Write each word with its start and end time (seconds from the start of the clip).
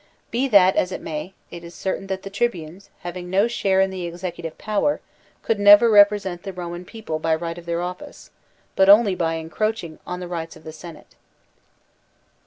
Be 0.31 0.47
that 0.47 0.75
as 0.75 0.91
it 0.91 0.99
may, 0.99 1.35
it 1.51 1.63
is 1.63 1.75
certain 1.75 2.07
that 2.07 2.23
the 2.23 2.31
tribunes, 2.31 2.89
having 3.01 3.29
no 3.29 3.47
share 3.47 3.79
in 3.81 3.91
the 3.91 4.05
executive 4.07 4.57
power, 4.57 4.99
could 5.43 5.59
never 5.59 5.91
represent 5.91 6.41
the 6.41 6.51
Roman 6.51 6.85
people 6.85 7.19
by 7.19 7.35
right 7.35 7.55
of 7.59 7.67
their 7.67 7.83
office, 7.83 8.31
but 8.75 8.89
only 8.89 9.13
by 9.13 9.35
encroaching 9.35 9.99
on 10.07 10.19
the 10.19 10.27
rights 10.27 10.55
of 10.55 10.63
the 10.63 10.73
Senate. 10.73 11.13